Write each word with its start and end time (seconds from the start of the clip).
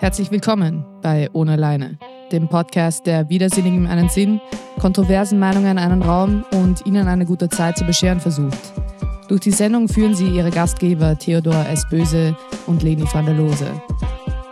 Herzlich 0.00 0.30
willkommen 0.30 0.82
bei 1.02 1.28
Ohne 1.34 1.56
Leine, 1.56 1.98
dem 2.32 2.48
Podcast, 2.48 3.04
der 3.04 3.28
Widersinnigen 3.28 3.86
einen 3.86 4.08
Sinn, 4.08 4.40
kontroversen 4.78 5.38
Meinungen 5.38 5.76
einen 5.76 6.00
Raum 6.00 6.42
und 6.52 6.86
Ihnen 6.86 7.06
eine 7.06 7.26
gute 7.26 7.50
Zeit 7.50 7.76
zu 7.76 7.84
bescheren 7.84 8.18
versucht. 8.18 8.58
Durch 9.28 9.42
die 9.42 9.50
Sendung 9.50 9.88
führen 9.88 10.14
Sie 10.14 10.26
Ihre 10.26 10.50
Gastgeber 10.50 11.18
Theodor 11.18 11.66
S. 11.68 11.86
Böse 11.90 12.34
und 12.66 12.82
Leni 12.82 13.04
van 13.12 13.26
der 13.26 13.34
Lose. 13.34 13.70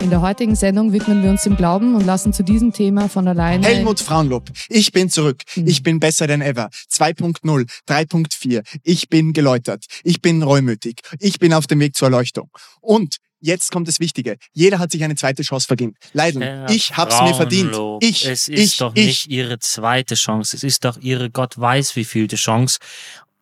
In 0.03 0.11
der 0.11 0.21
heutigen 0.21 0.55
Sendung 0.55 0.93
widmen 0.93 1.23
wir 1.23 1.31
uns 1.31 1.45
dem 1.45 1.57
Glauben 1.57 1.95
und 1.95 2.05
lassen 2.05 2.35
zu 2.35 2.45
diesem 2.45 2.75
Thema 2.75 3.09
von 3.09 3.27
alleine. 3.27 3.67
Helmut 3.67 4.01
Frauenlob, 4.01 4.51
ich 4.69 4.93
bin 4.93 5.09
zurück. 5.09 5.45
Ich 5.57 5.83
bin 5.83 5.99
besser 5.99 6.27
denn 6.27 6.43
ever. 6.43 6.69
2.0, 6.93 7.41
3.4. 7.89 8.63
Ich 8.83 9.09
bin 9.09 9.33
geläutert. 9.33 9.87
Ich 10.05 10.21
bin 10.21 10.43
reumütig. 10.43 11.01
Ich 11.21 11.39
bin 11.39 11.55
auf 11.55 11.67
dem 11.67 11.81
Weg 11.81 11.97
zur 11.97 12.09
Erleuchtung. 12.09 12.51
Und 12.83 13.17
jetzt 13.41 13.71
kommt 13.71 13.89
das 13.89 14.01
Wichtige. 14.01 14.37
Jeder 14.53 14.79
hat 14.79 14.91
sich 14.91 15.03
eine 15.05 15.15
zweite 15.15 15.43
Chance 15.43 15.67
verdient. 15.67 15.97
Leiden, 16.13 16.43
Herr 16.43 16.71
ich 16.71 16.97
hab's 16.97 17.21
mir 17.23 17.35
verdient. 17.35 17.77
Ich, 18.01 18.27
es 18.27 18.49
ist 18.49 18.73
ich, 18.73 18.77
doch 18.79 18.95
ich. 18.95 19.07
nicht 19.07 19.27
ihre 19.29 19.59
zweite 19.59 20.15
Chance. 20.15 20.57
Es 20.57 20.63
ist 20.63 20.85
doch 20.85 20.99
ihre 20.99 21.31
Gott 21.31 21.59
weiß 21.59 21.97
wievielte 21.97 22.37
Chance. 22.37 22.79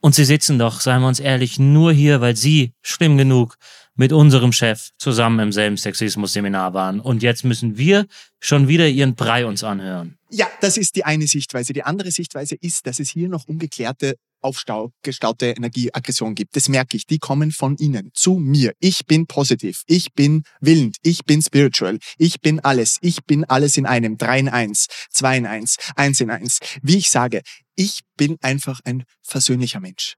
Und 0.00 0.14
sie 0.14 0.24
sitzen 0.24 0.58
doch, 0.58 0.80
seien 0.80 1.00
wir 1.00 1.08
uns 1.08 1.20
ehrlich, 1.20 1.58
nur 1.58 1.92
hier, 1.92 2.20
weil 2.20 2.36
sie, 2.36 2.72
schlimm 2.82 3.18
genug, 3.18 3.56
mit 3.96 4.12
unserem 4.12 4.52
Chef 4.52 4.90
zusammen 4.98 5.40
im 5.40 5.52
selben 5.52 5.76
Sexismus-Seminar 5.76 6.74
waren. 6.74 7.00
Und 7.00 7.22
jetzt 7.22 7.44
müssen 7.44 7.76
wir 7.76 8.06
schon 8.40 8.68
wieder 8.68 8.86
ihren 8.86 9.14
Brei 9.14 9.46
uns 9.46 9.64
anhören. 9.64 10.18
Ja, 10.30 10.46
das 10.60 10.76
ist 10.76 10.96
die 10.96 11.04
eine 11.04 11.26
Sichtweise. 11.26 11.72
Die 11.72 11.82
andere 11.82 12.10
Sichtweise 12.10 12.56
ist, 12.60 12.86
dass 12.86 13.00
es 13.00 13.10
hier 13.10 13.28
noch 13.28 13.46
ungeklärte 13.46 14.16
aufgestaute 14.42 15.46
Energieaggression 15.46 16.34
gibt. 16.34 16.54
Das 16.56 16.68
merke 16.68 16.96
ich. 16.96 17.06
Die 17.06 17.18
kommen 17.18 17.50
von 17.50 17.76
Ihnen 17.78 18.10
zu 18.14 18.34
mir. 18.34 18.74
Ich 18.80 19.06
bin 19.06 19.26
positiv. 19.26 19.82
Ich 19.86 20.12
bin 20.12 20.42
willend. 20.60 20.96
Ich 21.02 21.24
bin 21.24 21.42
spiritual. 21.42 21.98
Ich 22.18 22.40
bin 22.40 22.60
alles. 22.60 22.98
Ich 23.00 23.24
bin 23.24 23.44
alles 23.44 23.76
in 23.76 23.86
einem. 23.86 24.18
Drei 24.18 24.38
in 24.38 24.48
eins. 24.48 24.86
Zwei 25.10 25.38
in 25.38 25.46
eins. 25.46 25.76
Eins 25.96 26.20
in 26.20 26.30
eins. 26.30 26.58
Wie 26.82 26.98
ich 26.98 27.10
sage, 27.10 27.40
ich 27.74 28.00
bin 28.16 28.36
einfach 28.42 28.80
ein 28.84 29.04
versöhnlicher 29.22 29.80
Mensch. 29.80 30.14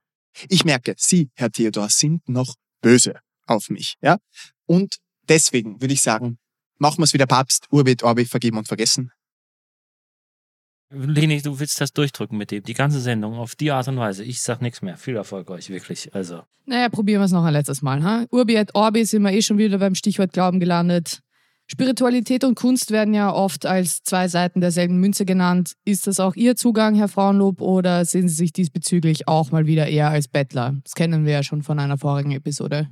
Ich 0.48 0.64
merke, 0.64 0.94
Sie, 0.98 1.30
Herr 1.34 1.50
Theodor, 1.50 1.88
sind 1.88 2.28
noch 2.28 2.54
böse 2.82 3.14
auf 3.48 3.70
mich. 3.70 3.96
Ja? 4.00 4.18
Und 4.66 4.96
deswegen 5.28 5.80
würde 5.80 5.94
ich 5.94 6.02
sagen, 6.02 6.38
machen 6.78 6.98
wir 6.98 7.04
es 7.04 7.12
wie 7.12 7.18
der 7.18 7.26
Papst, 7.26 7.66
Urbit, 7.70 8.02
Orbi, 8.02 8.24
vergeben 8.24 8.58
und 8.58 8.68
vergessen. 8.68 9.10
Leni, 10.90 11.42
du 11.42 11.60
willst 11.60 11.80
das 11.82 11.92
durchdrücken 11.92 12.38
mit 12.38 12.50
dem, 12.50 12.62
die 12.62 12.72
ganze 12.72 13.00
Sendung 13.00 13.34
auf 13.34 13.54
die 13.54 13.70
Art 13.70 13.88
und 13.88 13.98
Weise. 13.98 14.24
Ich 14.24 14.40
sag 14.40 14.62
nichts 14.62 14.80
mehr. 14.80 14.96
Viel 14.96 15.16
Erfolg 15.16 15.50
euch, 15.50 15.68
wirklich. 15.68 16.14
Also. 16.14 16.42
Naja, 16.64 16.88
probieren 16.88 17.20
wir 17.20 17.26
es 17.26 17.32
noch 17.32 17.44
ein 17.44 17.52
letztes 17.52 17.82
Mal. 17.82 18.02
Ha? 18.02 18.24
Urbi 18.30 18.54
et 18.54 18.74
Orbi 18.74 19.04
sind 19.04 19.22
wir 19.22 19.32
eh 19.32 19.42
schon 19.42 19.58
wieder 19.58 19.78
beim 19.78 19.94
Stichwort 19.94 20.32
Glauben 20.32 20.60
gelandet. 20.60 21.20
Spiritualität 21.70 22.44
und 22.44 22.54
Kunst 22.54 22.90
werden 22.90 23.12
ja 23.12 23.30
oft 23.30 23.66
als 23.66 24.02
zwei 24.02 24.28
Seiten 24.28 24.62
derselben 24.62 24.98
Münze 24.98 25.26
genannt. 25.26 25.74
Ist 25.84 26.06
das 26.06 26.18
auch 26.18 26.34
Ihr 26.34 26.56
Zugang, 26.56 26.94
Herr 26.94 27.08
Frauenlob, 27.08 27.60
oder 27.60 28.06
sehen 28.06 28.26
Sie 28.26 28.36
sich 28.36 28.54
diesbezüglich 28.54 29.28
auch 29.28 29.50
mal 29.50 29.66
wieder 29.66 29.86
eher 29.86 30.08
als 30.08 30.28
Bettler? 30.28 30.76
Das 30.82 30.94
kennen 30.94 31.26
wir 31.26 31.34
ja 31.34 31.42
schon 31.42 31.62
von 31.62 31.78
einer 31.78 31.98
vorigen 31.98 32.30
Episode. 32.30 32.88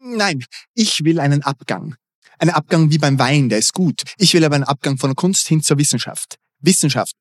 Nein, 0.00 0.44
ich 0.74 1.04
will 1.04 1.20
einen 1.20 1.42
Abgang. 1.42 1.96
Einen 2.38 2.50
Abgang 2.50 2.90
wie 2.90 2.98
beim 2.98 3.18
Wein, 3.18 3.48
der 3.48 3.58
ist 3.58 3.72
gut. 3.72 4.02
Ich 4.16 4.32
will 4.34 4.44
aber 4.44 4.54
einen 4.54 4.64
Abgang 4.64 4.96
von 4.96 5.10
der 5.10 5.16
Kunst 5.16 5.48
hin 5.48 5.62
zur 5.62 5.78
Wissenschaft. 5.78 6.38
Wissenschaft. 6.60 7.14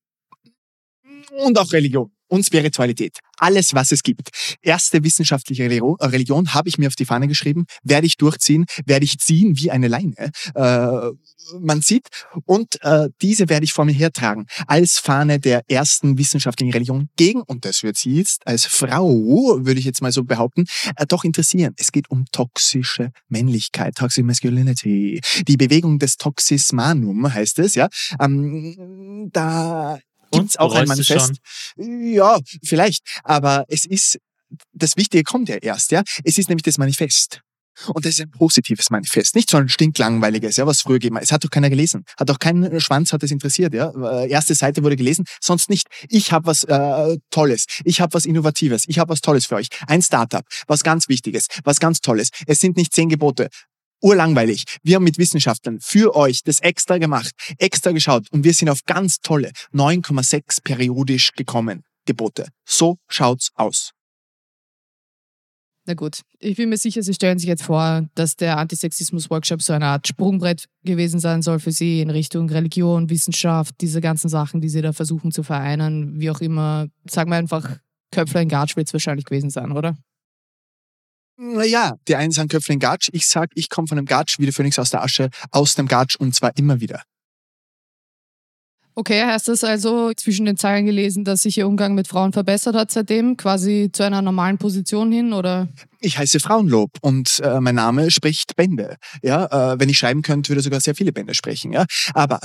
Und 1.32 1.58
auch 1.58 1.72
Religion 1.72 2.12
und 2.28 2.46
Spiritualität. 2.46 3.20
Alles, 3.38 3.74
was 3.74 3.92
es 3.92 4.04
gibt. 4.04 4.30
Erste 4.62 5.04
wissenschaftliche 5.04 5.64
Religion, 5.64 5.96
Religion 6.02 6.54
habe 6.54 6.70
ich 6.70 6.78
mir 6.78 6.88
auf 6.88 6.96
die 6.96 7.06
Fahne 7.06 7.28
geschrieben, 7.28 7.66
werde 7.84 8.08
ich 8.08 8.18
durchziehen, 8.18 8.66
werde 8.86 9.06
ich 9.06 9.20
ziehen 9.20 9.58
wie 9.58 9.72
eine 9.72 9.88
Leine. 9.88 10.32
Äh, 10.56 11.12
man 11.60 11.82
sieht. 11.82 12.08
Und 12.46 12.82
äh, 12.84 13.10
diese 13.22 13.50
werde 13.50 13.64
ich 13.64 13.74
vor 13.74 13.86
mir 13.86 13.94
hertragen. 13.94 14.48
Als 14.66 14.98
Fahne 14.98 15.40
der 15.40 15.62
ersten 15.70 16.18
wissenschaftlichen 16.18 16.74
Religion 16.74 17.10
gegen, 17.16 17.42
und 17.42 17.64
das 17.64 17.84
wird 17.84 17.98
sie 17.98 18.16
jetzt 18.16 18.46
als 18.46 18.66
Frau, 18.66 19.66
würde 19.66 19.80
ich 19.80 19.86
jetzt 19.86 20.02
mal 20.02 20.12
so 20.12 20.24
behaupten, 20.24 20.66
äh, 20.96 21.06
doch 21.06 21.24
interessieren. 21.24 21.74
Es 21.78 21.92
geht 21.92 22.10
um 22.10 22.26
toxische 22.32 23.12
Männlichkeit, 23.30 23.96
Toxic 23.96 24.26
Masculinity. 24.26 25.22
Die 25.48 25.58
Bewegung 25.58 26.00
des 26.00 26.18
Toxis 26.18 26.74
Manum 26.74 27.32
heißt 27.32 27.60
es, 27.60 27.76
ja. 27.76 27.88
Ähm, 28.20 29.30
da 29.32 30.00
gibt's 30.32 30.58
auch 30.58 30.74
ein 30.76 30.88
Manifest. 30.88 31.34
Ja, 31.78 32.40
vielleicht. 32.64 33.04
Aber 33.24 33.66
es 33.68 33.86
ist, 33.86 34.20
das 34.74 34.98
Wichtige 34.98 35.24
kommt 35.24 35.50
ja 35.50 35.58
erst, 35.58 35.92
ja. 35.92 36.04
Es 36.24 36.38
ist 36.38 36.50
nämlich 36.50 36.64
das 36.64 36.78
Manifest. 36.78 37.42
Und 37.94 38.06
das 38.06 38.14
ist 38.14 38.22
ein 38.22 38.32
positives 38.32 38.90
Manifest, 38.90 39.36
nicht 39.36 39.50
so 39.50 39.58
ein 39.58 39.70
stinklangweiliges, 39.70 40.58
ja, 40.58 40.66
was 40.66 40.82
früher 40.82 40.96
gegeben 40.96 41.18
hat. 41.18 41.24
Es 41.24 41.32
hat 41.32 41.44
doch 41.44 41.50
keiner 41.50 41.70
gelesen. 41.70 42.04
Hat 42.20 42.30
doch 42.30 42.40
keinen 42.40 42.80
Schwanz 42.82 43.14
hat 43.14 43.22
es 43.24 43.32
interessiert, 43.32 43.74
ja. 43.74 43.92
Äh, 43.92 44.30
Erste 44.30 44.56
Seite 44.56 44.84
wurde 44.84 44.96
gelesen, 44.96 45.26
sonst 45.42 45.70
nicht. 45.70 45.88
Ich 46.10 46.32
habe 46.32 46.48
was 46.48 46.64
äh, 46.64 47.18
Tolles, 47.30 47.66
ich 47.84 48.02
habe 48.02 48.14
was 48.14 48.26
Innovatives, 48.26 48.86
ich 48.88 49.00
habe 49.00 49.12
was 49.12 49.22
Tolles 49.22 49.46
für 49.46 49.56
euch. 49.56 49.68
Ein 49.88 50.02
Startup, 50.02 50.44
was 50.68 50.84
ganz 50.84 51.08
Wichtiges, 51.08 51.48
was 51.64 51.80
ganz 51.80 52.02
Tolles. 52.02 52.30
Es 52.48 52.60
sind 52.60 52.78
nicht 52.78 52.94
zehn 52.94 53.10
Gebote. 53.10 53.50
Urlangweilig. 54.02 54.64
Wir 54.84 54.96
haben 54.96 55.04
mit 55.04 55.18
Wissenschaftlern 55.18 55.80
für 55.80 56.16
euch 56.16 56.44
das 56.44 56.60
extra 56.60 56.98
gemacht, 56.98 57.32
extra 57.58 57.92
geschaut 57.92 58.28
und 58.32 58.44
wir 58.44 58.54
sind 58.54 58.70
auf 58.70 58.84
ganz 58.86 59.20
tolle 59.20 59.52
9,6 59.74 60.64
periodisch 60.64 61.32
gekommen 61.34 61.84
Gebote. 62.06 62.48
So 62.66 62.98
schaut's 63.08 63.52
aus. 63.56 63.92
Na 65.86 65.94
gut, 65.94 66.22
ich 66.40 66.58
bin 66.58 66.68
mir 66.68 66.78
sicher, 66.78 67.02
Sie 67.02 67.14
stellen 67.14 67.40
sich 67.40 67.48
jetzt 67.48 67.64
vor, 67.64 68.06
dass 68.14 68.36
der 68.36 68.58
Antisexismus-Workshop 68.58 69.62
so 69.62 69.72
eine 69.72 69.86
Art 69.86 70.06
Sprungbrett 70.06 70.66
gewesen 70.84 71.22
sein 71.22 71.42
soll 71.42 71.60
für 71.60 71.72
Sie 71.72 72.02
in 72.02 72.10
Richtung 72.10 72.50
Religion, 72.50 73.10
Wissenschaft, 73.10 73.74
diese 73.80 74.02
ganzen 74.02 74.28
Sachen, 74.28 74.60
die 74.60 74.68
Sie 74.68 74.82
da 74.82 74.92
versuchen 74.92 75.32
zu 75.32 75.44
vereinen, 75.44 76.20
wie 76.20 76.30
auch 76.30 76.42
immer. 76.42 76.88
Sagen 77.10 77.32
wir 77.32 77.38
einfach, 77.38 77.78
Köpfler 78.12 78.42
in 78.42 78.50
Gatsch 78.50 78.76
wird 78.76 78.88
es 78.88 78.94
wahrscheinlich 78.94 79.24
gewesen 79.24 79.50
sein, 79.50 79.72
oder? 79.72 79.96
Naja, 81.38 81.96
die 82.08 82.16
einen 82.16 82.32
sagen 82.32 82.50
Köpfle 82.50 82.74
in 82.74 82.80
Gatsch. 82.80 83.10
Ich 83.14 83.28
sag, 83.28 83.52
ich 83.54 83.70
komme 83.70 83.88
von 83.88 83.98
einem 83.98 84.08
Gatsch, 84.08 84.40
wie 84.40 84.46
der 84.46 84.54
Phönix 84.54 84.80
aus 84.80 84.90
der 84.90 85.04
Asche, 85.04 85.30
aus 85.52 85.76
dem 85.76 85.88
Gatsch 85.88 86.16
und 86.16 86.34
zwar 86.34 86.58
immer 86.58 86.82
wieder. 86.82 87.04
Okay, 88.96 89.24
heißt 89.24 89.48
das 89.48 89.64
also 89.64 90.12
zwischen 90.14 90.48
den 90.48 90.58
Zeilen 90.58 90.88
gelesen, 90.88 91.24
dass 91.24 91.44
sich 91.44 91.60
Ihr 91.60 91.68
Umgang 91.68 91.94
mit 91.94 92.08
Frauen 92.08 92.34
verbessert 92.34 92.76
hat 92.76 92.90
seitdem, 92.90 93.38
quasi 93.38 93.92
zu 93.94 94.02
einer 94.02 94.24
normalen 94.24 94.58
Position 94.58 95.12
hin, 95.12 95.34
oder? 95.34 95.68
Ich 96.00 96.18
heiße 96.18 96.40
Frauenlob 96.40 96.90
und 97.02 97.40
äh, 97.44 97.60
mein 97.60 97.76
Name 97.76 98.10
spricht 98.10 98.56
Bände. 98.56 98.98
Ja, 99.22 99.74
äh, 99.74 99.80
wenn 99.80 99.90
ich 99.90 100.00
schreiben 100.00 100.24
könnte, 100.24 100.50
würde 100.50 100.64
sogar 100.64 100.82
sehr 100.82 100.96
viele 100.96 101.14
Bände 101.14 101.36
sprechen. 101.36 101.74
Ja, 101.74 101.86
aber 102.16 102.40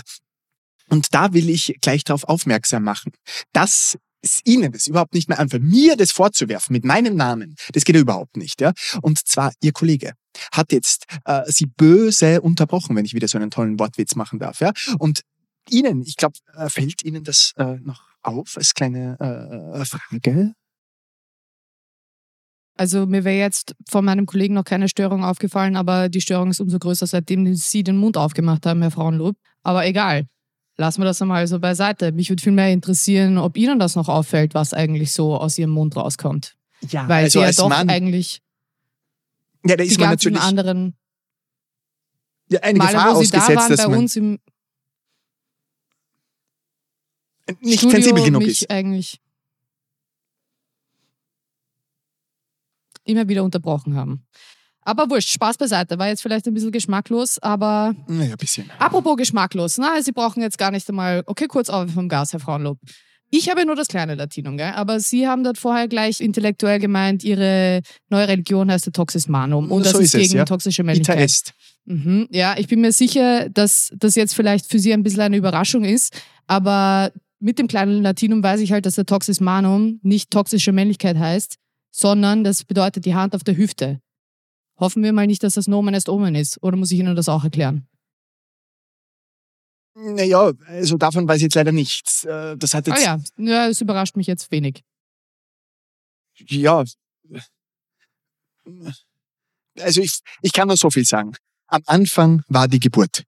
und 0.90 1.14
da 1.14 1.32
will 1.32 1.48
ich 1.48 1.78
gleich 1.80 2.04
darauf 2.04 2.24
aufmerksam 2.24 2.84
machen, 2.84 3.12
dass 3.54 3.96
es 4.22 4.40
Ihnen 4.44 4.72
das 4.72 4.86
überhaupt 4.86 5.14
nicht 5.14 5.28
mehr 5.28 5.38
anfällt, 5.38 5.62
mir 5.62 5.96
das 5.96 6.12
vorzuwerfen 6.12 6.72
mit 6.72 6.84
meinem 6.84 7.16
Namen, 7.16 7.56
das 7.72 7.84
geht 7.84 7.96
ja 7.96 8.02
überhaupt 8.02 8.36
nicht. 8.36 8.60
Ja, 8.60 8.72
und 9.02 9.26
zwar 9.26 9.52
Ihr 9.60 9.72
Kollege 9.72 10.14
hat 10.52 10.72
jetzt 10.72 11.04
äh, 11.24 11.42
Sie 11.46 11.66
böse 11.66 12.40
unterbrochen, 12.40 12.96
wenn 12.96 13.04
ich 13.04 13.14
wieder 13.14 13.28
so 13.28 13.38
einen 13.38 13.50
tollen 13.50 13.78
Wortwitz 13.78 14.14
machen 14.14 14.38
darf. 14.38 14.60
Ja, 14.60 14.72
und 14.98 15.22
Ihnen, 15.68 16.02
ich 16.02 16.16
glaube, 16.16 16.38
äh, 16.54 16.68
fällt 16.68 17.04
Ihnen 17.04 17.24
das 17.24 17.52
äh, 17.56 17.76
noch 17.82 18.02
auf 18.22 18.56
als 18.56 18.74
kleine 18.74 19.16
äh, 19.20 19.84
Frage? 19.84 20.54
Also 22.76 23.06
mir 23.06 23.24
wäre 23.24 23.38
jetzt 23.38 23.74
von 23.88 24.04
meinem 24.04 24.26
Kollegen 24.26 24.54
noch 24.54 24.64
keine 24.64 24.88
Störung 24.88 25.24
aufgefallen, 25.24 25.76
aber 25.76 26.08
die 26.08 26.20
Störung 26.20 26.50
ist 26.50 26.60
umso 26.60 26.78
größer, 26.78 27.06
seitdem 27.06 27.54
Sie 27.54 27.82
den 27.82 27.96
Mund 27.96 28.16
aufgemacht 28.16 28.64
haben, 28.66 28.80
Herr 28.80 28.90
Frauenlob. 28.90 29.36
Aber 29.62 29.86
egal, 29.86 30.26
lassen 30.76 31.00
wir 31.00 31.04
das 31.04 31.20
einmal 31.22 31.46
so 31.46 31.58
beiseite. 31.58 32.12
Mich 32.12 32.30
würde 32.30 32.42
viel 32.42 32.52
mehr 32.52 32.70
interessieren, 32.70 33.38
ob 33.38 33.56
Ihnen 33.56 33.78
das 33.78 33.96
noch 33.96 34.08
auffällt, 34.08 34.54
was 34.54 34.74
eigentlich 34.74 35.12
so 35.12 35.36
aus 35.36 35.58
Ihrem 35.58 35.70
Mund 35.70 35.96
rauskommt. 35.96 36.56
Ja, 36.88 37.08
Weil 37.08 37.24
also 37.24 37.38
Sie 37.38 37.42
ja 37.42 37.46
als 37.46 37.56
doch 37.56 37.68
Mann, 37.68 37.88
eigentlich 37.88 38.42
ja, 39.64 39.76
da 39.76 39.84
die 39.84 39.90
ist 39.90 40.00
man 40.00 40.10
ganzen 40.10 40.32
natürlich 40.32 40.48
anderen 40.48 40.96
ja, 42.48 42.60
eine 42.60 42.78
Male, 42.78 42.92
Gefahr 42.92 43.16
wo 43.16 43.22
Sie 43.22 43.30
da 43.30 43.38
ausgesetzt, 43.38 43.60
waren 43.60 43.76
bei 43.76 43.88
man 43.88 43.98
uns 43.98 44.16
im 44.16 44.38
nicht 47.60 47.78
Studio 47.78 47.90
sensibel 47.90 48.24
genug 48.24 48.42
mich 48.42 48.62
ist. 48.62 48.70
eigentlich 48.70 49.20
immer 53.04 53.28
wieder 53.28 53.44
unterbrochen 53.44 53.96
haben. 53.96 54.26
Aber 54.84 55.08
wurscht, 55.10 55.28
Spaß 55.30 55.56
beiseite. 55.58 55.98
War 55.98 56.08
jetzt 56.08 56.22
vielleicht 56.22 56.46
ein 56.46 56.54
bisschen 56.54 56.72
geschmacklos, 56.72 57.38
aber 57.40 57.94
Naja, 58.08 58.32
ein 58.32 58.36
bisschen. 58.36 58.70
apropos 58.78 59.16
geschmacklos, 59.16 59.78
na, 59.78 60.02
Sie 60.02 60.12
brauchen 60.12 60.42
jetzt 60.42 60.58
gar 60.58 60.70
nicht 60.70 60.88
einmal, 60.88 61.22
okay, 61.26 61.46
kurz 61.46 61.68
auf 61.68 61.90
vom 61.92 62.08
Gas, 62.08 62.32
Herr 62.32 62.40
Frauenlob. 62.40 62.78
Ich 63.34 63.48
habe 63.48 63.60
ja 63.60 63.66
nur 63.66 63.76
das 63.76 63.88
kleine 63.88 64.14
Latinum, 64.14 64.58
gell? 64.58 64.72
aber 64.74 65.00
Sie 65.00 65.26
haben 65.26 65.42
dort 65.42 65.56
vorher 65.56 65.88
gleich 65.88 66.20
intellektuell 66.20 66.78
gemeint, 66.78 67.24
Ihre 67.24 67.80
neue 68.10 68.28
Religion 68.28 68.70
heißt 68.70 68.84
der 68.86 68.92
Toxis 68.92 69.26
Manum 69.26 69.70
und 69.70 69.86
das 69.86 69.92
So 69.92 69.98
ist 70.00 70.08
ist 70.08 70.14
es, 70.16 70.20
gegen 70.28 70.36
ja. 70.38 70.44
toxische 70.44 70.82
Ita 70.82 70.86
Männlichkeit. 70.86 71.18
est. 71.20 71.52
Mhm. 71.86 72.28
Ja, 72.30 72.56
ich 72.58 72.66
bin 72.68 72.82
mir 72.82 72.92
sicher, 72.92 73.48
dass 73.48 73.90
das 73.96 74.16
jetzt 74.16 74.34
vielleicht 74.34 74.66
für 74.70 74.78
Sie 74.78 74.92
ein 74.92 75.02
bisschen 75.02 75.22
eine 75.22 75.36
Überraschung 75.38 75.84
ist, 75.84 76.12
aber 76.46 77.10
mit 77.40 77.58
dem 77.58 77.68
kleinen 77.68 78.02
Latinum 78.02 78.42
weiß 78.42 78.60
ich 78.60 78.70
halt, 78.72 78.84
dass 78.84 78.96
der 78.96 79.06
Toxis 79.06 79.40
Manum 79.40 79.98
nicht 80.02 80.30
toxische 80.30 80.72
Männlichkeit 80.72 81.16
heißt, 81.16 81.56
sondern 81.90 82.44
das 82.44 82.64
bedeutet 82.64 83.06
die 83.06 83.14
Hand 83.14 83.34
auf 83.34 83.44
der 83.44 83.56
Hüfte. 83.56 84.00
Hoffen 84.82 85.04
wir 85.04 85.12
mal 85.12 85.28
nicht, 85.28 85.44
dass 85.44 85.54
das 85.54 85.68
Nomen 85.68 85.94
est 85.94 86.08
Omen 86.08 86.34
ist, 86.34 86.60
oder 86.60 86.76
muss 86.76 86.90
ich 86.90 86.98
Ihnen 86.98 87.14
das 87.14 87.28
auch 87.28 87.44
erklären? 87.44 87.86
Naja, 89.94 90.50
also 90.66 90.96
davon 90.96 91.28
weiß 91.28 91.36
ich 91.36 91.42
jetzt 91.44 91.54
leider 91.54 91.70
nichts. 91.70 92.24
Äh, 92.24 92.56
Das 92.56 92.74
hat 92.74 92.88
Ah 92.88 92.96
jetzt, 92.96 93.04
ja, 93.04 93.20
ja, 93.36 93.68
es 93.68 93.80
überrascht 93.80 94.16
mich 94.16 94.26
jetzt 94.26 94.50
wenig. 94.50 94.82
ja. 96.48 96.82
Also 99.78 100.00
ich, 100.00 100.18
ich 100.40 100.52
kann 100.52 100.66
nur 100.66 100.76
so 100.76 100.90
viel 100.90 101.04
sagen. 101.04 101.36
Am 101.68 101.82
Anfang 101.86 102.42
war 102.48 102.66
die 102.66 102.80
Geburt. 102.80 103.22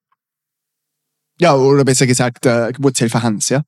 Ja, 1.38 1.54
oder 1.54 1.84
besser 1.84 2.08
gesagt, 2.08 2.46
äh, 2.46 2.72
Geburtshelfer 2.72 3.22
Hans, 3.22 3.48
ja. 3.50 3.62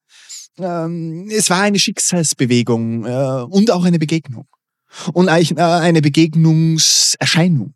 Ähm, 0.59 1.29
es 1.31 1.50
war 1.50 1.61
eine 1.61 1.79
Schicksalsbewegung 1.79 3.05
äh, 3.05 3.43
und 3.49 3.71
auch 3.71 3.85
eine 3.85 4.00
Begegnung. 4.00 4.49
Und 5.12 5.29
eigentlich, 5.29 5.56
äh, 5.56 5.62
eine 5.62 6.03
Begegnungserscheinung. 6.03 7.75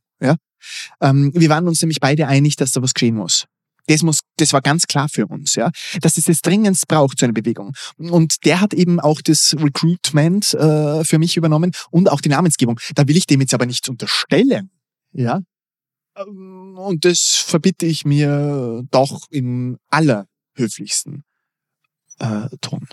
Ähm, 1.01 1.31
wir 1.35 1.49
waren 1.49 1.69
uns 1.69 1.81
nämlich 1.83 2.01
beide 2.01 2.27
einig, 2.27 2.57
dass 2.57 2.73
da 2.73 2.83
was 2.83 2.95
geschehen 2.95 3.17
muss. 3.17 3.47
Das, 3.87 4.03
muss, 4.03 4.21
das 4.37 4.53
war 4.53 4.61
ganz 4.61 4.87
klar 4.87 5.09
für 5.09 5.27
uns, 5.27 5.57
ja, 5.57 5.71
dass 6.01 6.17
es 6.17 6.27
das 6.27 6.43
dringendst 6.43 6.87
braucht, 6.87 7.19
so 7.19 7.27
eine 7.27 7.33
Bewegung. 7.33 7.73
Und 7.97 8.45
der 8.45 8.61
hat 8.61 8.73
eben 8.73 9.01
auch 9.01 9.21
das 9.21 9.57
Recruitment 9.59 10.55
äh, 10.55 11.03
für 11.03 11.19
mich 11.19 11.37
übernommen 11.37 11.73
und 11.91 12.09
auch 12.11 12.21
die 12.21 12.29
Namensgebung. 12.29 12.79
Da 12.95 13.09
will 13.09 13.17
ich 13.17 13.27
dem 13.27 13.41
jetzt 13.41 13.55
aber 13.55 13.67
nichts 13.67 13.89
unterstellen, 13.89 14.71
ja. 15.13 15.41
Ähm, 16.17 16.77
Und 16.77 17.05
das 17.05 17.37
verbitte 17.37 17.87
ich 17.87 18.05
mir 18.05 18.85
doch 18.91 19.27
im 19.31 19.79
allerhöflichsten 19.89 21.25
äh, 22.19 22.49
Ton. 22.61 22.87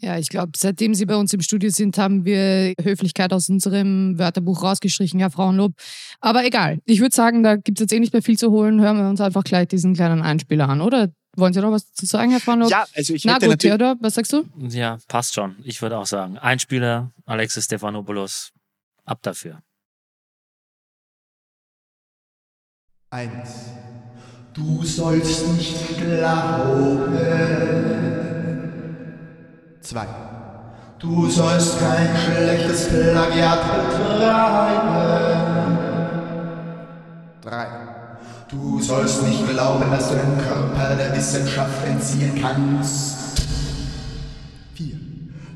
Ja, 0.00 0.16
ich 0.16 0.28
glaube, 0.28 0.52
seitdem 0.56 0.94
Sie 0.94 1.06
bei 1.06 1.16
uns 1.16 1.32
im 1.32 1.40
Studio 1.40 1.70
sind, 1.70 1.98
haben 1.98 2.24
wir 2.24 2.72
Höflichkeit 2.80 3.32
aus 3.32 3.48
unserem 3.48 4.16
Wörterbuch 4.16 4.62
rausgestrichen, 4.62 5.18
Herr 5.18 5.30
Frauenlob. 5.30 5.72
Aber 6.20 6.44
egal. 6.44 6.78
Ich 6.84 7.00
würde 7.00 7.14
sagen, 7.14 7.42
da 7.42 7.56
gibt 7.56 7.78
es 7.78 7.82
jetzt 7.82 7.92
eh 7.92 7.98
nicht 7.98 8.12
mehr 8.12 8.22
viel 8.22 8.38
zu 8.38 8.52
holen. 8.52 8.80
Hören 8.80 8.96
wir 8.98 9.08
uns 9.08 9.20
einfach 9.20 9.42
gleich 9.42 9.66
diesen 9.66 9.94
kleinen 9.94 10.22
Einspieler 10.22 10.68
an, 10.68 10.80
oder? 10.80 11.08
Wollen 11.36 11.52
Sie 11.52 11.60
noch 11.60 11.72
was 11.72 11.86
dazu 11.86 12.06
sagen, 12.06 12.30
Herr 12.30 12.40
Frauenlob? 12.40 12.70
Ja, 12.70 12.86
also 12.94 13.12
ich 13.12 13.24
Na 13.24 13.34
hätte 13.34 13.46
gut, 13.46 13.54
natürlich. 13.54 13.76
Theodor, 13.76 13.96
was 14.00 14.14
sagst 14.14 14.32
du? 14.32 14.44
Ja, 14.68 14.98
passt 15.08 15.34
schon. 15.34 15.56
Ich 15.64 15.82
würde 15.82 15.98
auch 15.98 16.06
sagen. 16.06 16.38
Einspieler, 16.38 17.10
Alexis 17.26 17.64
Stefanopoulos, 17.64 18.52
ab 19.04 19.18
dafür. 19.22 19.60
Eins. 23.10 23.70
Du 24.54 24.82
sollst 24.84 25.48
nicht 25.56 25.96
glauben. 25.96 27.16
Zwei. 29.88 30.06
Du 30.98 31.30
sollst 31.30 31.80
kein 31.80 32.10
schlechtes 32.14 32.88
Plagiat 32.88 33.60
betreiben. 33.72 34.88
Drei. 37.40 37.66
Du 38.50 38.82
sollst 38.82 39.22
nicht 39.22 39.48
glauben, 39.48 39.90
dass 39.90 40.10
du 40.10 40.16
den 40.16 40.36
Körper 40.46 40.94
der 40.94 41.16
Wissenschaft 41.16 41.86
entziehen 41.86 42.38
kannst. 42.38 43.46
Vier. 44.74 44.96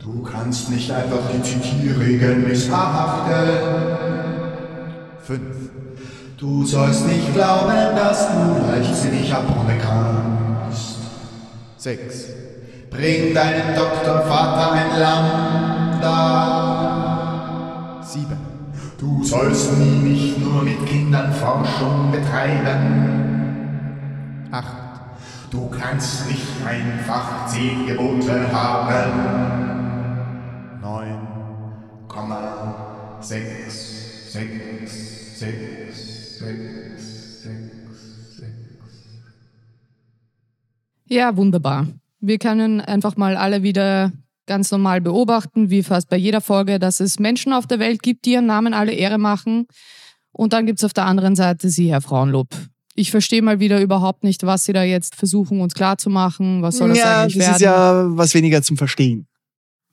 Du 0.02 0.23
kannst 0.23 0.70
nicht 0.70 0.90
einfach 0.90 1.29
die 1.31 1.43
Zitierregeln 1.43 2.49
missachten. 2.49 3.34
Fünf. 5.25 5.56
Du 6.38 6.64
sollst 6.64 7.06
nicht 7.06 7.34
glauben, 7.34 7.94
dass 7.94 8.29
du 8.29 8.67
leichtsinnig 8.67 9.31
abrunden 9.31 9.79
kannst. 9.79 10.96
Sechs. 11.76 12.42
Bring 12.93 13.33
deinem 13.33 13.75
Doktorvater 13.75 14.73
ein 14.73 14.99
Lamm 15.00 16.00
da. 16.03 17.73
Sieben. 18.05 18.37
Du 18.99 19.25
sollst 19.25 19.79
nie 19.79 20.11
nicht 20.11 20.39
nur 20.39 20.62
mit 20.62 20.85
Kindern 20.85 21.33
Forschung 21.33 22.12
betreiben. 22.12 23.09
Acht. 24.50 24.77
Du 25.50 25.71
kannst 25.71 26.29
nicht 26.29 26.47
einfach 26.67 27.47
zehn 27.47 27.87
Gebote 27.87 28.53
haben. 28.53 29.21
Neun. 30.83 31.27
Komma. 32.09 33.19
Sechs. 33.21 34.33
Sechs. 34.33 35.39
Sechs. 35.39 36.39
Sechs. 36.39 37.43
Sechs. 37.43 38.37
Sechs. 38.37 38.53
Ja, 41.06 41.35
wunderbar. 41.35 41.87
Wir 42.24 42.38
können 42.38 42.80
einfach 42.80 43.16
mal 43.16 43.36
alle 43.36 43.64
wieder 43.64 44.12
ganz 44.46 44.70
normal 44.70 45.00
beobachten, 45.00 45.70
wie 45.70 45.82
fast 45.82 46.08
bei 46.08 46.16
jeder 46.16 46.40
Folge, 46.40 46.78
dass 46.78 47.00
es 47.00 47.19
Menschen 47.19 47.52
auf 47.52 47.66
der 47.66 47.80
Welt 47.80 48.00
gibt, 48.00 48.24
die 48.26 48.32
ihren 48.34 48.46
Namen 48.46 48.74
alle 48.74 48.92
Ehre 48.92 49.19
machen. 49.19 49.66
Und 50.30 50.52
dann 50.52 50.64
gibt 50.64 50.78
es 50.78 50.84
auf 50.84 50.92
der 50.92 51.04
anderen 51.04 51.34
Seite 51.34 51.69
Sie, 51.69 51.90
Herr 51.90 52.00
Frauenlob. 52.00 52.48
Ich 52.94 53.10
verstehe 53.10 53.42
mal 53.42 53.58
wieder 53.58 53.80
überhaupt 53.80 54.22
nicht, 54.22 54.44
was 54.44 54.64
Sie 54.64 54.72
da 54.72 54.84
jetzt 54.84 55.16
versuchen, 55.16 55.60
uns 55.60 55.74
klarzumachen. 55.74 56.62
Was 56.62 56.76
soll 56.76 56.90
das 56.90 56.98
ja, 56.98 57.22
eigentlich 57.22 57.38
das 57.38 57.44
werden? 57.46 57.54
ist 57.56 57.60
ja 57.62 58.16
was 58.16 58.34
weniger 58.34 58.62
zum 58.62 58.76
Verstehen, 58.76 59.26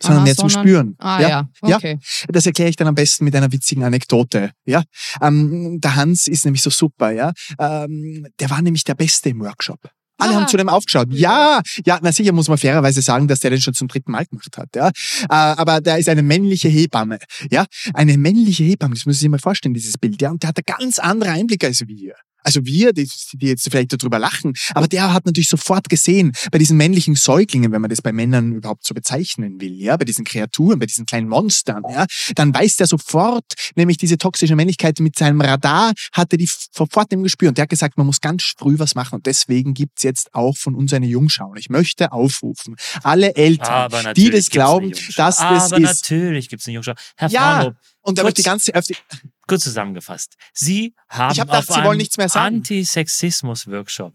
sondern 0.02 0.20
Aha, 0.20 0.26
mehr 0.26 0.36
zum 0.36 0.50
sondern- 0.50 0.68
Spüren. 0.68 0.96
Ah 1.00 1.22
ja? 1.22 1.30
ja, 1.30 1.50
Ja. 1.66 1.76
okay. 1.78 1.98
Das 2.28 2.46
erkläre 2.46 2.70
ich 2.70 2.76
dann 2.76 2.88
am 2.88 2.96
besten 2.96 3.26
mit 3.26 3.36
einer 3.36 3.52
witzigen 3.52 3.84
Anekdote. 3.84 4.52
Ja, 4.66 4.84
ähm, 5.22 5.80
der 5.82 5.96
Hans 5.96 6.28
ist 6.28 6.46
nämlich 6.46 6.62
so 6.62 6.70
super. 6.70 7.12
Ja, 7.12 7.32
ähm, 7.58 8.28
der 8.40 8.50
war 8.52 8.62
nämlich 8.62 8.84
der 8.84 8.96
Beste 8.96 9.30
im 9.30 9.40
Workshop. 9.40 9.80
Alle 10.20 10.36
haben 10.36 10.48
zu 10.48 10.58
dem 10.58 10.70
aufgeschaut. 10.70 11.08
Ja, 11.12 11.62
ja, 11.86 12.00
na 12.02 12.12
sicher 12.12 12.32
muss 12.32 12.48
man 12.48 12.58
fairerweise 12.58 13.02
sagen, 13.02 13.28
dass 13.28 13.40
der 13.40 13.52
den 13.52 13.62
schon 13.62 13.74
zum 13.74 13.88
dritten 13.88 14.12
Mal 14.12 14.26
gemacht 14.26 14.58
hat. 14.58 14.70
Ja, 14.76 14.90
äh, 14.90 14.92
aber 15.30 15.82
der 15.82 15.98
ist 15.98 16.10
eine 16.10 16.24
männliche 16.24 16.70
Hebamme. 16.70 17.20
Ja, 17.50 17.66
eine 17.94 18.18
männliche 18.18 18.64
Hebamme. 18.64 18.96
Das 18.96 19.06
müssen 19.06 19.18
Sie 19.18 19.22
sich 19.22 19.30
mal 19.30 19.40
vorstellen, 19.40 19.74
dieses 19.74 19.98
Bild. 19.98 20.22
Ja, 20.22 20.32
und 20.32 20.44
der 20.44 20.50
hat 20.50 20.58
einen 20.58 20.78
ganz 20.78 21.00
andere 21.00 21.32
Einblicke 21.32 21.68
als 21.68 21.88
wir. 21.88 22.16
Also 22.44 22.66
wir, 22.66 22.94
die, 22.94 23.10
die 23.34 23.48
jetzt 23.48 23.70
vielleicht 23.70 23.94
darüber 23.94 24.20
lachen, 24.20 24.54
aber 24.74 24.88
der 24.88 25.14
hat 25.14 25.26
natürlich 25.26 25.50
sofort 25.50 25.90
gesehen, 25.90 26.32
bei 26.52 26.58
diesen 26.58 26.78
männlichen 26.78 27.16
Säuglingen, 27.16 27.72
wenn 27.72 27.82
man 27.82 27.90
das 27.90 28.02
bei 28.02 28.12
Männern 28.12 28.54
überhaupt 28.54 28.86
so 28.86 28.94
bezeichnen 28.94 29.60
will, 29.60 29.74
ja, 29.74 29.98
bei 29.98 30.06
diesen 30.06 30.26
Kreaturen, 30.26 30.80
bei 30.80 30.86
diesen 30.86 31.06
kleinen 31.06 31.28
Monstern, 31.30 31.84
ja, 31.90 32.06
dann 32.36 32.54
weiß 32.54 32.78
der 32.78 32.88
sofort, 32.88 33.46
nämlich 33.76 33.98
diese 33.98 34.18
toxische 34.18 34.56
Männlichkeit 34.56 35.00
mit 35.00 35.18
seinem 35.18 35.42
Radar, 35.42 35.94
hatte 36.14 36.38
die 36.38 36.50
sofort 36.72 37.12
im 37.14 37.24
Gespür 37.24 37.50
und 37.50 37.58
der 37.58 37.64
hat 37.64 37.70
gesagt, 37.70 37.98
man 37.98 38.06
muss 38.06 38.22
ganz 38.22 38.54
früh 38.58 38.80
was 38.80 38.96
machen 38.96 39.16
und 39.16 39.26
deswegen 39.26 39.74
gibt's 39.74 40.04
jetzt 40.04 40.34
auch 40.34 40.56
von 40.58 40.76
uns 40.76 40.94
eine 40.94 41.08
Jungschau. 41.08 41.50
Und 41.50 41.58
ich 41.58 41.70
möchte 41.70 42.12
aufrufen, 42.12 42.76
alle 43.04 43.36
Eltern, 43.36 43.68
Aber 43.68 44.00
die 44.00 44.06
natürlich 44.06 44.32
das 44.32 44.50
gibt's 44.50 44.50
glauben, 44.50 44.92
dass 44.92 45.36
das 45.38 45.40
Aber 45.40 45.78
ist. 45.78 45.84
natürlich 45.84 46.50
gibt 46.50 46.62
es 46.62 46.68
eine 46.68 46.76
Jungschau. 46.76 46.94
Herr 47.16 47.30
Ja, 47.30 47.56
Frauenlob, 47.56 47.76
Und 48.02 48.18
da 48.18 48.24
wird 48.24 48.38
die 48.38 48.44
ganze, 48.44 48.72
kurz 49.50 49.64
zusammengefasst. 49.64 50.36
Sie 50.54 50.96
haben 51.10 51.34
Ich 51.34 51.40
hab 51.40 51.48
gedacht, 51.48 51.70
auf 51.70 51.76
Sie 51.76 51.82
wollen 51.82 51.90
einem 51.92 51.98
nichts 51.98 52.18
mehr 52.18 52.30
sagen. 52.30 52.58
Antisexismus-Workshop, 52.58 54.14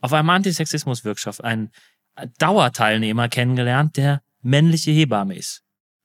auf 0.00 0.12
einem 0.12 0.30
Antisexismus-Workshop 0.30 1.40
einen 1.40 1.70
Dauerteilnehmer 2.38 3.28
kennengelernt, 3.28 3.96
der 3.96 4.22
männliche 4.42 4.90
Hebamme 4.90 5.36
ist. 5.36 5.62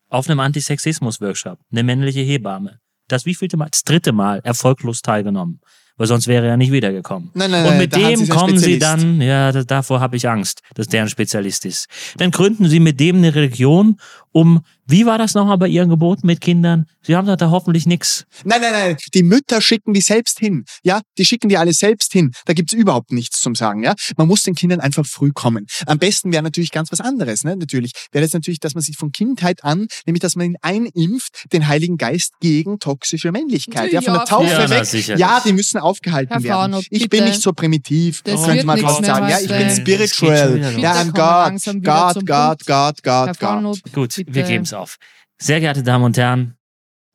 Auf 0.09 0.29
einem 0.29 0.39
Antisexismus-Workshop, 0.41 1.59
eine 1.71 1.83
männliche 1.83 2.21
Hebamme. 2.21 2.79
Das 3.07 3.25
wievielte 3.25 3.57
Mal? 3.57 3.69
Das 3.71 3.83
dritte 3.83 4.11
Mal 4.11 4.39
erfolglos 4.43 5.01
teilgenommen. 5.01 5.59
Weil 5.97 6.07
sonst 6.07 6.27
wäre 6.27 6.47
er 6.47 6.57
nicht 6.57 6.71
wiedergekommen. 6.71 7.29
Nein, 7.33 7.51
nein, 7.51 7.63
Und 7.65 7.69
nein, 7.71 7.77
mit 7.79 7.95
Hans 7.95 8.19
dem 8.21 8.29
kommen 8.29 8.57
sie 8.57 8.79
dann, 8.79 9.21
ja, 9.21 9.51
da- 9.51 9.63
davor 9.65 9.99
habe 9.99 10.15
ich 10.15 10.27
Angst, 10.27 10.61
dass 10.73 10.87
der 10.87 11.03
ein 11.03 11.09
Spezialist 11.09 11.65
ist. 11.65 11.87
Dann 12.17 12.31
gründen 12.31 12.67
sie 12.69 12.79
mit 12.79 12.99
dem 12.99 13.17
eine 13.17 13.35
Religion, 13.35 13.99
um, 14.31 14.63
wie 14.87 15.05
war 15.05 15.17
das 15.17 15.33
nochmal 15.33 15.57
bei 15.57 15.67
ihren 15.67 15.89
Geburten 15.89 16.27
mit 16.27 16.41
Kindern? 16.41 16.85
Sie 17.01 17.15
haben 17.15 17.25
da 17.25 17.49
hoffentlich 17.49 17.85
nix. 17.85 18.25
Nein, 18.43 18.61
nein, 18.61 18.71
nein. 18.73 18.97
Die 19.13 19.23
Mütter 19.23 19.61
schicken 19.61 19.93
die 19.93 20.01
selbst 20.01 20.39
hin. 20.39 20.65
Ja, 20.83 21.01
die 21.17 21.25
schicken 21.25 21.49
die 21.49 21.57
alle 21.57 21.73
selbst 21.73 22.11
hin. 22.13 22.31
Da 22.45 22.53
gibt's 22.53 22.73
überhaupt 22.73 23.11
nichts 23.11 23.41
zum 23.41 23.55
Sagen. 23.55 23.83
Ja, 23.83 23.95
man 24.17 24.27
muss 24.27 24.43
den 24.43 24.55
Kindern 24.55 24.79
einfach 24.79 25.05
früh 25.05 25.31
kommen. 25.31 25.65
Am 25.85 25.97
besten 25.97 26.31
wäre 26.31 26.43
natürlich 26.43 26.71
ganz 26.71 26.91
was 26.91 26.99
anderes. 26.99 27.43
Ne? 27.43 27.55
Natürlich 27.55 27.91
wäre 28.11 28.23
das 28.23 28.33
natürlich, 28.33 28.59
dass 28.59 28.73
man 28.75 28.83
sich 28.83 28.97
von 28.97 29.11
Kindheit 29.11 29.63
an, 29.63 29.87
nämlich 30.05 30.21
dass 30.21 30.35
man 30.35 30.47
ihn 30.47 30.57
einimpft, 30.61 31.45
den 31.53 31.67
Heiligen 31.67 31.97
Geist 31.97 32.33
gegen 32.39 32.79
toxische 32.79 33.31
Männlichkeit. 33.31 33.91
Ja, 33.91 34.01
von 34.01 34.13
der 34.13 34.21
Ja, 34.23 34.25
Taufe 34.25 34.49
ja, 34.49 34.69
weg. 34.69 35.19
Ja, 35.19 35.41
die 35.45 35.53
müssen 35.53 35.79
aufgehalten 35.79 36.33
Herr 36.33 36.43
werden. 36.43 36.53
Frauenlob, 36.53 36.83
Ich 36.89 37.09
bin 37.09 37.23
nicht 37.25 37.41
so 37.41 37.53
primitiv, 37.53 38.21
Das 38.23 38.43
könnte 38.43 38.65
man 38.65 38.75
nichts 38.79 38.91
fast 38.91 39.05
sagen. 39.05 39.29
Ja, 39.29 39.39
ich 39.39 39.47
bin 39.47 39.69
spiritual. 39.69 40.79
Ja, 40.79 41.01
I'm 41.01 41.11
God, 41.11 42.25
God, 42.25 42.25
God. 42.25 43.03
God, 43.03 43.39
God, 43.39 43.83
Gut, 43.93 44.15
bitte. 44.15 44.33
wir 44.33 44.43
geben 44.43 44.65
es 44.71 44.77
auf. 44.77 44.97
Sehr 45.37 45.59
geehrte 45.59 45.83
Damen 45.83 46.05
und 46.05 46.17
Herren, 46.17 46.57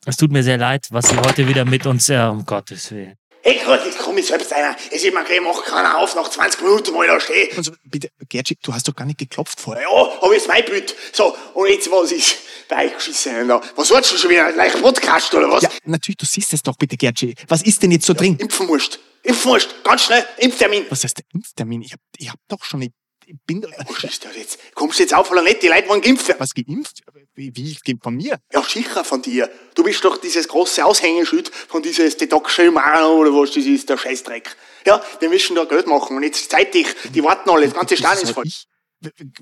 es 0.04 0.16
tut 0.16 0.30
mir 0.30 0.42
sehr 0.42 0.58
leid, 0.58 0.86
was 0.90 1.08
Sie 1.08 1.16
heute 1.16 1.48
wieder 1.48 1.64
mit 1.64 1.86
uns, 1.86 2.08
äh, 2.08 2.18
um 2.30 2.44
Gottes 2.44 2.90
Willen. 2.92 3.16
Hey 3.42 3.60
Gott, 3.64 3.84
jetzt 3.84 3.98
komm 3.98 4.18
ich 4.18 4.26
selbst 4.26 4.52
einer. 4.52 4.74
Es 4.90 5.04
ist 5.04 5.14
mir 5.14 5.22
gleich, 5.24 5.40
mach 5.40 5.62
keiner 5.64 5.98
auf, 5.98 6.16
nach 6.16 6.28
20 6.28 6.62
Minuten, 6.62 6.92
wo 6.92 7.02
ich 7.04 7.08
da 7.08 7.20
stehe. 7.20 7.48
Also, 7.56 7.72
bitte, 7.84 8.08
Gertschik, 8.28 8.58
du 8.60 8.74
hast 8.74 8.88
doch 8.88 8.94
gar 8.94 9.04
nicht 9.04 9.18
geklopft 9.18 9.60
vorher. 9.60 9.84
Ja, 9.84 10.20
hab 10.20 10.30
ich 10.32 10.38
jetzt 10.38 10.48
mein 10.48 10.64
Bild. 10.64 10.96
So, 11.12 11.36
und 11.54 11.68
jetzt, 11.68 11.88
was 11.90 12.10
ist 12.10 12.38
bei 12.68 12.86
euch 12.86 12.94
geschissen 12.94 13.46
da? 13.46 13.60
Was 13.76 13.86
sollst 13.88 14.12
du 14.12 14.16
schon 14.16 14.30
wieder? 14.30 14.52
Gleich 14.52 14.72
Podcast 14.80 15.32
oder 15.32 15.48
was? 15.48 15.62
Ja, 15.62 15.70
natürlich, 15.84 16.16
du 16.16 16.26
siehst 16.26 16.52
es 16.54 16.62
doch 16.62 16.76
bitte, 16.76 16.96
Gertschik. 16.96 17.44
Was 17.46 17.62
ist 17.62 17.80
denn 17.84 17.92
jetzt 17.92 18.06
so 18.06 18.14
drin? 18.14 18.36
Impfen 18.38 18.66
musst. 18.66 18.98
Impfen 19.22 19.52
musst. 19.52 19.84
Ganz 19.84 20.02
schnell. 20.02 20.24
Impftermin. 20.38 20.86
Was 20.88 21.04
heißt 21.04 21.18
der 21.18 21.24
Impftermin? 21.32 21.82
Ich 21.82 21.92
hab, 21.92 22.00
ich 22.16 22.28
hab 22.28 22.38
doch 22.48 22.64
schon, 22.64 22.82
ich, 22.82 22.90
Ich 23.26 23.36
bin, 23.46 23.64
Was 23.88 24.02
ist 24.04 24.24
das 24.24 24.36
jetzt? 24.36 24.58
Kommst 24.74 24.98
du 24.98 25.04
jetzt 25.04 25.14
auf 25.14 25.30
oder 25.30 25.42
nicht? 25.42 25.62
Die 25.62 25.68
Leute 25.68 25.88
wollen 25.88 26.00
geimpft 26.00 26.26
werden. 26.26 26.40
was 26.40 26.52
geimpft? 26.52 27.00
Wie, 27.36 27.54
wie 27.54 27.98
von 28.02 28.16
mir? 28.16 28.38
Ja, 28.50 28.62
sicher 28.62 29.04
von 29.04 29.20
dir. 29.20 29.50
Du 29.74 29.84
bist 29.84 30.02
doch 30.02 30.16
dieses 30.16 30.48
große 30.48 30.82
Aushängeschild 30.82 31.50
von 31.50 31.82
dieses 31.82 32.16
Detox-Shellmano 32.16 33.12
oder 33.12 33.30
was 33.30 33.52
das 33.52 33.66
ist, 33.66 33.90
der 33.90 33.98
Scheißdreck. 33.98 34.56
Ja, 34.86 35.02
wir 35.20 35.28
müssen 35.28 35.54
da 35.54 35.64
Geld 35.64 35.86
machen 35.86 36.16
und 36.16 36.22
jetzt 36.22 36.50
zeitig, 36.50 36.86
die 37.14 37.22
warten 37.22 37.50
alle, 37.50 37.66
das 37.66 37.74
ganze 37.74 37.96
Stadion 37.96 38.24
ist 38.24 38.30
voll. 38.30 38.44
ich, 38.46 38.66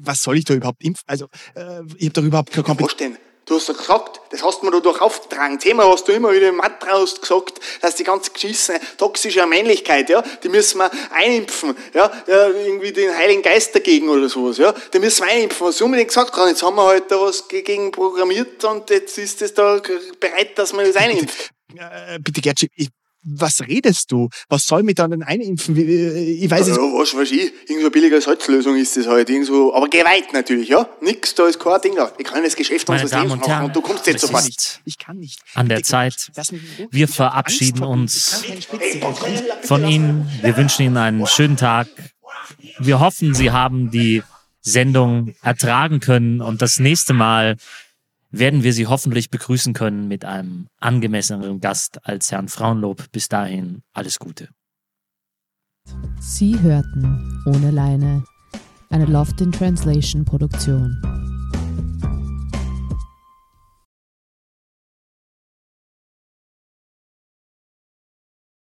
was 0.01 0.23
soll 0.23 0.39
ich 0.39 0.45
da 0.45 0.55
überhaupt 0.55 0.83
impfen? 0.83 1.05
Also, 1.07 1.27
äh, 1.55 1.83
ich 1.97 2.07
habe 2.07 2.13
da 2.15 2.21
überhaupt 2.23 2.53
keine 2.53 2.65
Kompetenz. 2.65 2.91
Was 2.91 2.97
denn? 2.97 3.19
Du 3.47 3.57
hast 3.57 3.69
doch 3.69 3.77
gesagt, 3.77 4.21
das 4.31 4.43
hast 4.43 4.63
du 4.63 4.67
mir 4.67 4.73
da 4.73 4.81
durch 4.81 5.01
aufgetragen. 5.01 5.61
Zehnmal 5.61 5.91
hast 5.91 6.09
du 6.09 6.13
immer 6.13 6.33
wieder 6.33 6.49
im 6.49 6.57
Mantra 6.57 6.93
hast 6.93 7.21
gesagt, 7.21 7.61
dass 7.83 7.95
die 7.97 8.05
ganze 8.05 8.31
geschissene 8.31 8.81
toxische 8.97 9.45
Männlichkeit, 9.47 10.09
ja, 10.09 10.23
die 10.43 10.49
müssen 10.49 10.79
wir 10.79 10.91
einimpfen, 11.11 11.77
ja, 11.93 12.11
ja, 12.27 12.49
irgendwie 12.49 12.93
den 12.93 13.15
Heiligen 13.15 13.43
Geist 13.43 13.75
dagegen 13.75 14.09
oder 14.09 14.29
sowas, 14.31 14.57
ja, 14.57 14.73
die 14.93 14.99
müssen 14.99 15.27
wir 15.27 15.33
einimpfen, 15.33 15.67
was 15.67 15.81
unbedingt 15.83 16.09
gesagt 16.09 16.35
haben. 16.37 16.49
Jetzt 16.49 16.63
haben 16.63 16.77
wir 16.77 16.87
halt 16.87 17.11
da 17.11 17.21
was 17.21 17.47
gegen 17.49 17.91
programmiert 17.91 18.65
und 18.65 18.89
jetzt 18.89 19.19
ist 19.19 19.43
es 19.43 19.53
da 19.53 19.81
bereit, 20.21 20.57
dass 20.59 20.73
man 20.73 20.87
das 20.87 20.97
einimpft. 20.97 21.51
Äh, 21.77 22.19
bitte, 22.21 22.41
Gertschik, 22.41 22.71
ich, 22.77 22.89
was 23.25 23.61
redest 23.63 24.13
du? 24.13 24.29
Was 24.49 24.67
soll 24.67 24.83
mich 24.83 24.97
dann 24.97 25.11
denn 25.11 25.23
einimpfen? 25.23 25.77
Äh, 25.77 26.23
Ich 26.45 26.51
weiß 26.51 26.69
es. 26.69 26.77
Ja, 26.77 26.83
was 26.83 27.15
weiß 27.15 27.31
ich, 27.33 27.41
irgend 27.41 27.67
so 27.69 27.75
eine 27.81 27.91
billige 27.91 28.21
Salzlösung 28.21 28.77
ist 28.77 28.97
das 28.97 29.07
halt, 29.07 29.31
irgend 29.31 29.47
so, 29.47 29.75
aber 29.75 29.89
geweiht 29.89 30.33
natürlich, 30.33 30.69
ja, 30.69 30.89
nix, 31.01 31.35
da 31.35 31.47
ist 31.47 31.59
kein 31.59 31.81
Ding 31.81 31.95
da. 31.97 32.13
Wir 32.17 32.25
können 32.25 32.45
das 32.45 32.55
Geschäft 32.55 32.87
Meine 32.89 33.03
unseres 33.03 33.11
Damen 33.11 33.23
Lebens 33.31 33.33
und 33.35 33.41
machen 33.41 33.51
Herren, 33.53 33.65
und 33.67 33.77
du 33.77 33.81
kommst 33.81 34.07
jetzt 34.07 34.21
sofort. 34.21 34.47
ist 34.49 34.81
Ich 34.85 34.99
kann 34.99 35.19
nicht. 35.19 35.41
an 35.55 35.69
der 35.69 35.83
Zeit. 35.83 36.31
Wir 36.91 37.09
verabschieden 37.09 37.83
uns 37.83 38.45
von 39.63 39.89
Ihnen. 39.89 40.29
Wir 40.43 40.57
wünschen 40.57 40.83
Ihnen 40.83 40.97
einen 40.97 41.27
schönen 41.27 41.57
Tag. 41.57 41.89
Wir 42.79 43.01
hoffen, 43.01 43.35
Sie 43.35 43.51
haben 43.51 43.91
die 43.91 44.23
Sendung 44.61 45.35
ertragen 45.43 46.01
können 46.01 46.41
und 46.41 46.63
das 46.63 46.79
nächste 46.79 47.13
Mal 47.13 47.57
werden 48.39 48.63
wir 48.63 48.73
Sie 48.73 48.87
hoffentlich 48.87 49.31
begrüßen 49.31 49.73
können 49.73 50.09
mit 50.09 50.25
einem 50.25 50.69
angemesseneren 50.81 51.61
Gast 51.61 52.07
als 52.07 52.31
Herrn 52.33 52.49
Frauenlob. 52.49 53.11
Bis 53.13 53.29
dahin 53.29 53.83
alles 53.93 54.19
Gute. 54.19 54.49
Sie 56.21 56.59
hörten 56.61 57.43
Ohne 57.47 57.71
Leine, 57.71 58.25
eine 58.91 59.07
Loft 59.07 59.41
in 59.41 59.53
Translation 59.53 60.25
Produktion. 60.25 61.34